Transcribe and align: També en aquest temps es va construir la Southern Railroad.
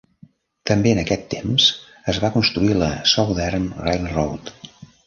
També 0.69 0.93
en 0.95 1.01
aquest 1.01 1.27
temps 1.33 1.67
es 2.15 2.23
va 2.25 2.33
construir 2.39 2.81
la 2.81 2.91
Southern 3.13 3.73
Railroad. 3.87 4.57